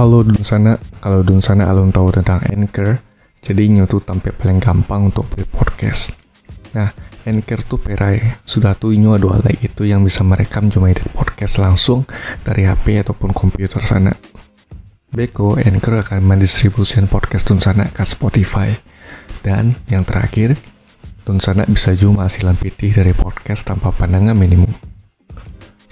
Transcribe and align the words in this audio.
Halo 0.00 0.24
dun 0.24 0.40
sana, 0.40 0.80
kalau 1.04 1.20
dun 1.20 1.44
sana 1.44 1.68
alun 1.68 1.92
tahu 1.92 2.08
tentang 2.08 2.40
Anchor, 2.48 3.04
jadi 3.44 3.68
nyotu 3.68 4.00
tampil 4.00 4.32
paling 4.32 4.56
gampang 4.56 5.12
untuk 5.12 5.28
buat 5.28 5.44
podcast. 5.52 6.16
Nah, 6.72 6.88
Anchor 7.28 7.60
tuh 7.68 7.76
perai, 7.76 8.40
sudah 8.48 8.72
tuh 8.72 8.96
inyo 8.96 9.20
ada 9.20 9.28
alat 9.36 9.60
itu 9.60 9.84
yang 9.84 10.00
bisa 10.00 10.24
merekam 10.24 10.72
cuma 10.72 10.88
edit 10.88 11.04
podcast 11.12 11.60
langsung 11.60 12.08
dari 12.40 12.64
HP 12.64 13.04
ataupun 13.04 13.36
komputer 13.36 13.84
sana. 13.84 14.16
Beko, 15.12 15.60
Anchor 15.60 16.00
akan 16.00 16.24
mendistribusikan 16.24 17.04
podcast 17.04 17.52
Dun 17.52 17.60
Sana 17.60 17.92
ke 17.92 18.00
Spotify. 18.00 18.72
Dan 19.44 19.76
yang 19.92 20.08
terakhir, 20.08 20.56
Dun 21.28 21.44
Sana 21.44 21.68
bisa 21.68 21.92
cuma 21.92 22.24
hasilan 22.24 22.56
pitih 22.56 22.96
dari 22.96 23.12
podcast 23.12 23.68
tanpa 23.68 23.92
pandangan 23.92 24.32
minimum. 24.32 24.72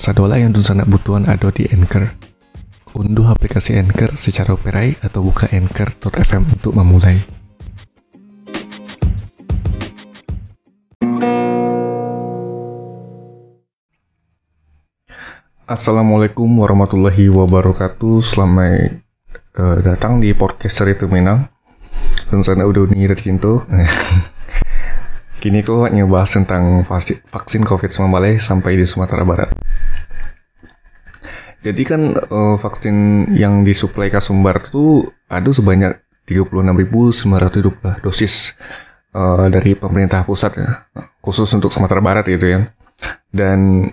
Sadola 0.00 0.41
yang 0.41 0.56
Dun 0.56 0.64
Sana 0.64 0.88
butuhan 0.88 1.28
ada 1.28 1.52
di 1.52 1.69
Anchor. 1.69 2.27
Unduh 2.98 3.30
aplikasi 3.30 3.79
Anchor 3.79 4.19
secara 4.19 4.59
operai 4.59 4.98
atau 4.98 5.23
buka 5.23 5.47
anchor.fm 5.55 6.43
untuk 6.51 6.75
memulai. 6.75 7.23
Assalamualaikum 15.62 16.51
warahmatullahi 16.59 17.30
wabarakatuh. 17.30 18.19
Selamat 18.19 18.98
uh, 19.55 19.78
datang 19.78 20.19
di 20.19 20.34
podcast 20.34 20.83
Cerita 20.83 21.06
Minang. 21.06 21.47
Dan 22.34 22.42
sana 22.42 22.67
udah 22.67 22.83
nih 22.91 23.15
cintu. 23.15 23.62
Kini 25.39 25.62
kok 25.62 25.94
ngebahas 25.94 26.34
tentang 26.34 26.83
vaksin 27.31 27.62
COVID-19 27.62 28.42
sampai 28.42 28.75
di 28.75 28.83
Sumatera 28.83 29.22
Barat. 29.22 29.55
Jadi 31.59 31.83
kan 31.83 32.14
uh, 32.14 32.55
vaksin 32.55 33.28
yang 33.34 33.67
disuplai 33.67 34.09
ke 34.09 34.23
Sumbar 34.23 34.62
tuh 34.70 35.11
ada 35.27 35.51
sebanyak 35.51 35.98
36.900 36.28 38.05
dosis 38.05 38.55
uh, 39.17 39.50
dari 39.50 39.75
pemerintah 39.75 40.23
pusat 40.23 40.61
ya, 40.61 40.87
khusus 41.19 41.48
untuk 41.56 41.73
Sumatera 41.73 41.98
Barat 41.98 42.31
gitu 42.31 42.47
ya. 42.47 42.61
Dan 43.33 43.91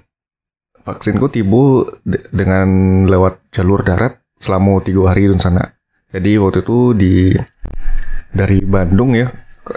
vaksinku 0.86 1.32
tiba 1.34 1.90
dengan 2.30 2.68
lewat 3.10 3.50
jalur 3.50 3.82
darat 3.82 4.22
selama 4.38 4.84
tiga 4.86 5.10
hari 5.10 5.26
di 5.26 5.42
sana. 5.42 5.66
Jadi 6.14 6.38
waktu 6.38 6.62
itu 6.62 6.78
di 6.94 7.14
dari 8.30 8.62
Bandung 8.62 9.18
ya, 9.18 9.26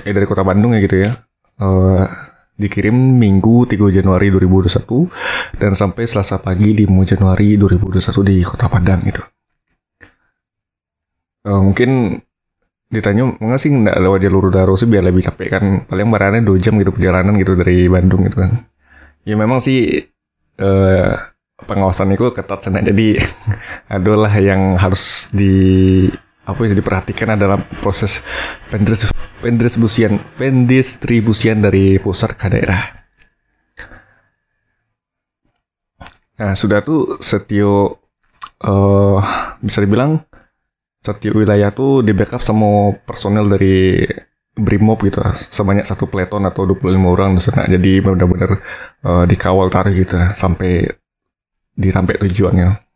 eh 0.05 0.13
dari 0.13 0.27
kota 0.29 0.45
Bandung 0.45 0.77
ya 0.77 0.85
gitu 0.85 1.01
ya. 1.01 1.11
Uh, 1.59 2.05
dikirim 2.59 2.93
Minggu 2.95 3.65
3 3.71 3.79
Januari 3.95 4.35
2021 4.35 5.63
dan 5.63 5.73
sampai 5.79 6.05
Selasa 6.11 6.43
pagi 6.43 6.75
5 6.75 6.91
Januari 7.07 7.55
2021 7.55 8.29
di 8.29 8.37
Kota 8.43 8.67
Padang 8.67 9.01
gitu. 9.07 9.23
Uh, 11.47 11.63
mungkin 11.63 12.19
ditanya 12.91 13.31
mengapa 13.39 13.63
sih 13.63 13.71
nggak 13.71 13.97
lewat 14.01 14.21
jalur 14.27 14.51
darat 14.51 14.75
sih 14.75 14.91
biar 14.91 15.07
lebih 15.07 15.23
capek? 15.23 15.49
Kan 15.55 15.65
paling 15.87 16.11
barannya 16.11 16.43
2 16.43 16.59
jam 16.59 16.75
gitu 16.83 16.91
perjalanan 16.91 17.39
gitu 17.39 17.55
dari 17.55 17.87
Bandung 17.87 18.27
gitu 18.27 18.43
kan. 18.43 18.51
Ya 19.23 19.39
memang 19.39 19.63
sih 19.63 20.03
uh, 20.59 21.15
pengawasan 21.63 22.15
itu 22.15 22.27
ketat 22.35 22.67
sana 22.67 22.83
jadi 22.83 23.23
adalah 23.97 24.35
yang 24.35 24.75
harus 24.75 25.31
di 25.31 26.07
apa 26.49 26.61
yang 26.65 26.73
diperhatikan 26.73 27.37
adalah 27.37 27.61
proses 27.85 28.25
pendistribusian 29.45 30.17
pendistribusian 30.41 31.61
dari 31.61 32.01
pusat 32.01 32.33
ke 32.33 32.49
daerah. 32.49 32.83
Nah 36.41 36.57
sudah 36.57 36.81
tuh 36.81 37.21
setiap 37.21 38.01
uh, 38.65 39.21
bisa 39.61 39.85
dibilang 39.85 40.23
setiap 41.05 41.37
wilayah 41.37 41.71
tuh 41.71 42.01
di 42.01 42.17
backup 42.17 42.43
sama 42.43 42.97
personel 43.05 43.47
dari 43.47 44.07
Brimob 44.59 44.99
gitu 45.07 45.23
sebanyak 45.31 45.87
satu 45.87 46.11
peleton 46.11 46.43
atau 46.43 46.67
25 46.67 46.99
orang 47.07 47.39
misalnya 47.39 47.79
jadi 47.79 48.03
benar-benar 48.03 48.59
uh, 49.07 49.23
dikawal 49.23 49.71
taruh 49.71 49.95
gitu 49.95 50.19
sampai 50.35 50.91
di 51.79 51.89
sampai 51.95 52.19
tujuannya. 52.19 52.88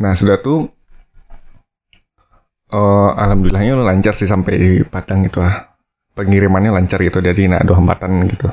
Nah 0.00 0.16
sudah 0.16 0.40
tuh 0.40 0.64
uh, 2.72 3.10
alhamdulillahnya 3.14 3.76
lancar 3.76 4.16
sih 4.16 4.24
sampai 4.26 4.54
di 4.56 4.70
Padang 4.88 5.28
itu 5.28 5.38
ah. 5.44 5.68
Pengirimannya 6.10 6.74
lancar 6.74 6.98
gitu 7.00 7.22
jadi 7.22 7.38
nggak 7.38 7.62
ada 7.64 7.74
hambatan 7.78 8.26
gitu. 8.26 8.50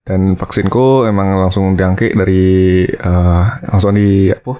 Dan 0.00 0.34
vaksinku 0.34 1.04
emang 1.06 1.36
langsung 1.36 1.76
diangkit 1.76 2.16
dari 2.16 2.86
uh, 2.88 3.44
langsung 3.68 3.94
di 3.94 4.32
apa 4.32 4.56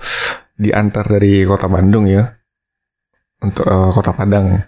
diantar 0.61 1.09
dari 1.09 1.49
kota 1.49 1.67
Bandung 1.67 2.07
ya 2.07 2.29
untuk 3.41 3.65
uh, 3.65 3.89
kota 3.89 4.13
Padang. 4.13 4.61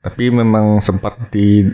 Tapi 0.00 0.24
memang 0.32 0.80
sempat 0.80 1.30
di 1.30 1.68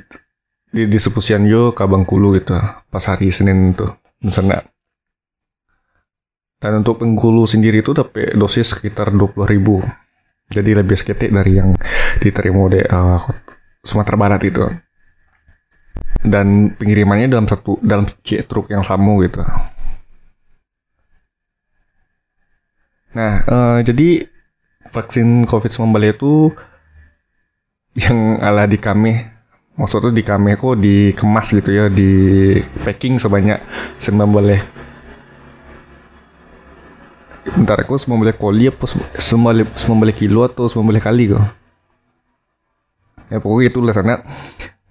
di 0.72 0.88
distribusian 0.88 1.44
yo 1.44 1.76
ke 1.76 1.84
Bengkulu 1.84 2.32
gitu 2.40 2.56
pas 2.88 3.04
hari 3.04 3.28
Senin 3.28 3.76
tuh 3.76 3.92
misalnya 4.24 4.64
dan 6.62 6.78
untuk 6.78 7.02
penggulu 7.02 7.42
sendiri 7.42 7.82
itu 7.82 7.90
dapat 7.90 8.38
dosis 8.38 8.78
sekitar 8.78 9.10
20 9.10 9.34
ribu. 9.50 9.82
Jadi 10.46 10.78
lebih 10.78 10.94
sedikit 10.94 11.26
dari 11.26 11.58
yang 11.58 11.74
diterima 12.22 12.70
di 12.70 12.78
uh, 12.78 13.18
Sumatera 13.82 14.14
Barat 14.14 14.40
itu. 14.46 14.62
Dan 16.22 16.70
pengirimannya 16.78 17.26
dalam 17.26 17.50
satu 17.50 17.82
dalam 17.82 18.06
truk 18.22 18.70
yang 18.70 18.86
sama 18.86 19.10
gitu. 19.26 19.42
Nah, 23.18 23.42
uh, 23.42 23.78
jadi 23.82 24.22
vaksin 24.94 25.50
COVID-19 25.50 26.14
itu 26.14 26.32
yang 27.98 28.38
ala 28.38 28.70
di 28.70 28.78
kami 28.78 29.18
maksudnya 29.76 30.12
di 30.12 30.24
kami 30.24 30.56
kok 30.56 30.80
dikemas 30.80 31.48
gitu 31.52 31.70
ya 31.72 31.84
di 31.88 32.56
packing 32.84 33.20
sebanyak 33.20 33.60
19 34.00 34.91
bentar 37.42 37.78
aku 37.82 37.98
semua 37.98 38.22
boleh 38.22 38.34
koli 38.38 38.70
apa 38.70 38.86
semua 39.18 39.50
semua 39.74 39.96
boleh 40.06 40.14
kilo 40.14 40.46
atau 40.46 40.70
semua 40.70 40.86
boleh 40.94 41.02
kali 41.02 41.34
kok. 41.34 41.42
Ya 43.32 43.40
pokoknya 43.40 43.72
itu 43.72 43.78
lah 43.80 43.94
sana 43.96 44.14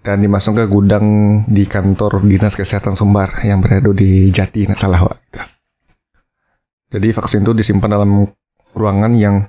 dan 0.02 0.18
dimasuk 0.18 0.58
ke 0.58 0.64
gudang 0.66 1.06
di 1.46 1.62
kantor 1.62 2.26
dinas 2.26 2.58
kesehatan 2.58 2.98
Sumbar 2.98 3.38
yang 3.46 3.62
berada 3.62 3.94
di 3.94 4.34
Jati 4.34 4.66
nggak 4.66 4.80
salah 4.80 5.06
Wak. 5.06 5.18
jadi 6.92 7.08
vaksin 7.08 7.40
itu 7.40 7.56
disimpan 7.56 7.96
dalam 7.96 8.28
ruangan 8.76 9.16
yang 9.16 9.48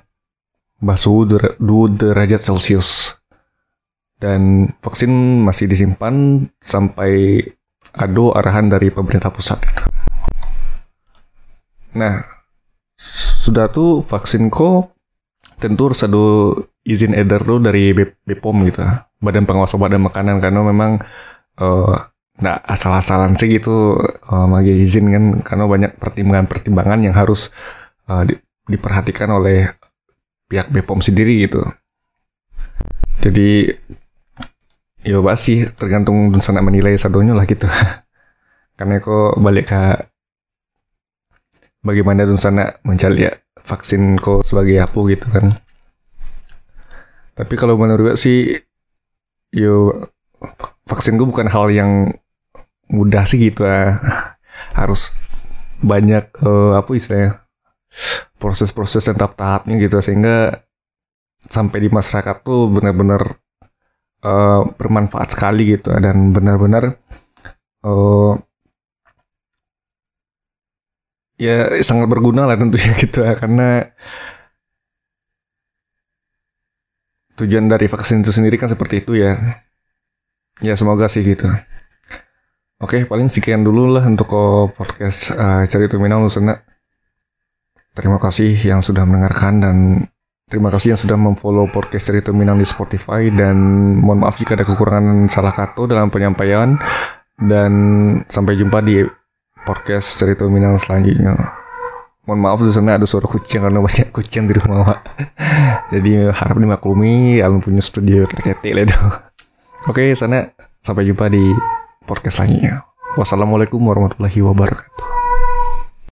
suhu 0.80 1.28
2 1.28 1.60
derajat 1.96 2.40
celcius. 2.40 3.20
Dan 4.14 4.72
vaksin 4.80 5.10
masih 5.44 5.68
disimpan 5.68 6.46
sampai 6.56 7.44
ada 7.92 8.24
arahan 8.40 8.72
dari 8.72 8.88
pemerintah 8.88 9.28
pusat. 9.28 9.60
Nah 11.92 12.33
sudah 13.44 13.68
tuh 13.68 14.00
vaksin 14.00 14.48
ko 14.48 14.88
tentu 15.60 15.92
harus 15.92 16.00
ada 16.00 16.24
izin 16.88 17.12
edar 17.12 17.44
tuh 17.44 17.60
dari 17.60 17.92
BPOM 18.24 18.56
gitu 18.72 18.80
Badan 19.20 19.44
Pengawas 19.44 19.76
Obat 19.76 19.92
dan 19.92 20.00
Makanan 20.00 20.40
karena 20.40 20.64
memang 20.64 20.96
uh, 21.60 21.94
nggak 22.40 22.58
asal-asalan 22.66 23.36
sih 23.36 23.60
gitu 23.60 24.00
uh, 24.32 24.46
magi 24.48 24.72
izin 24.80 25.12
kan 25.12 25.24
karena 25.44 25.64
banyak 25.68 25.92
pertimbangan-pertimbangan 26.00 27.04
yang 27.04 27.14
harus 27.14 27.52
uh, 28.08 28.24
di, 28.24 28.34
diperhatikan 28.64 29.28
oleh 29.28 29.68
pihak 30.48 30.72
BPOM 30.72 31.04
sendiri 31.04 31.44
gitu. 31.44 31.60
Jadi 33.20 33.68
ya 35.04 35.20
sih 35.36 35.68
tergantung 35.76 36.32
sana 36.40 36.64
menilai 36.64 36.96
sadonya 36.96 37.36
lah 37.36 37.44
gitu. 37.44 37.68
karena 38.80 38.98
kok 38.98 39.38
balik 39.38 39.70
ke 39.70 40.13
bagaimana 41.84 42.24
tuh 42.24 42.40
sana 42.40 42.74
mencari 42.82 43.28
ya 43.28 43.32
vaksin 43.60 44.16
kok 44.18 44.42
sebagai 44.42 44.80
apa 44.80 44.98
gitu 45.12 45.26
kan. 45.30 45.52
Tapi 47.34 47.54
kalau 47.60 47.76
menurut 47.76 48.14
gue 48.14 48.16
sih 48.16 48.56
yo 49.54 50.08
vaksin 50.88 51.14
gue 51.14 51.26
bukan 51.28 51.46
hal 51.46 51.70
yang 51.70 52.10
mudah 52.90 53.24
sih 53.24 53.38
gitu 53.38 53.64
ya 53.64 53.96
harus 54.80 55.14
banyak 55.80 56.24
uh, 56.44 56.80
apa 56.80 56.90
istilahnya 56.96 57.44
proses-proses 58.40 59.06
dan 59.06 59.16
tahap-tahapnya 59.16 59.80
gitu 59.80 60.00
sehingga 60.04 60.64
sampai 61.44 61.86
di 61.86 61.88
masyarakat 61.92 62.44
tuh 62.44 62.68
benar-benar 62.72 63.40
uh, 64.24 64.62
bermanfaat 64.76 65.36
sekali 65.36 65.76
gitu 65.76 65.92
dan 65.96 66.32
benar-benar 66.32 66.96
uh, 67.84 68.36
ya 71.40 71.70
sangat 71.82 72.06
berguna 72.06 72.46
lah 72.46 72.56
tentunya 72.58 72.92
gitu 73.02 73.24
ya 73.24 73.34
karena 73.34 73.90
tujuan 77.34 77.66
dari 77.66 77.90
vaksin 77.90 78.22
itu 78.22 78.30
sendiri 78.30 78.54
kan 78.60 78.70
seperti 78.70 79.02
itu 79.02 79.18
ya. 79.18 79.34
Ya 80.62 80.78
semoga 80.78 81.10
sih 81.10 81.26
gitu. 81.26 81.50
Oke 82.78 83.02
paling 83.06 83.26
sekian 83.26 83.66
dulu 83.66 83.90
lah 83.98 84.06
untuk 84.06 84.30
podcast 84.78 85.34
uh, 85.34 85.66
cerita 85.66 85.98
minang 85.98 86.22
lusena 86.22 86.62
Terima 87.94 88.18
kasih 88.18 88.58
yang 88.58 88.82
sudah 88.82 89.06
mendengarkan 89.06 89.62
dan 89.62 89.76
terima 90.50 90.66
kasih 90.66 90.92
yang 90.92 91.00
sudah 91.00 91.14
memfollow 91.14 91.70
podcast 91.70 92.10
Cerita 92.10 92.34
Minang 92.34 92.58
di 92.58 92.66
Spotify 92.66 93.30
dan 93.30 93.54
mohon 94.02 94.26
maaf 94.26 94.34
jika 94.34 94.58
ada 94.58 94.66
kekurangan 94.66 95.30
salah 95.30 95.54
kata 95.54 95.86
dalam 95.86 96.10
penyampaian. 96.10 96.74
Dan 97.38 97.72
sampai 98.26 98.58
jumpa 98.58 98.82
di 98.82 99.06
podcast 99.64 100.20
Cerita 100.20 100.44
Minang 100.46 100.76
selanjutnya. 100.76 101.34
Mohon 102.24 102.40
maaf 102.40 102.60
di 102.64 102.72
sana 102.72 102.96
ada 102.96 103.04
suara 103.04 103.28
kucing 103.28 103.60
karena 103.64 103.80
banyak 103.80 104.08
kucing 104.12 104.48
di 104.48 104.56
rumah 104.56 104.84
Mak. 104.84 105.00
Jadi 105.92 106.28
harap 106.32 106.56
dimaklumi 106.56 107.40
alam 107.40 107.60
punya 107.60 107.84
studio 107.84 108.24
terketik 108.24 108.72
lah 108.76 108.88
Oke, 109.90 110.16
sana 110.16 110.48
sampai 110.80 111.04
jumpa 111.04 111.28
di 111.28 111.52
podcast 112.08 112.40
selanjutnya. 112.40 112.84
Wassalamualaikum 113.20 113.80
warahmatullahi 113.80 114.40
wabarakatuh. 114.40 115.13